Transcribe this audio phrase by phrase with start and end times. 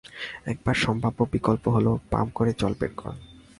[0.51, 3.13] একমাত্র সম্ভাব্য বিকল্প হল পাম্প করে জল বের করা।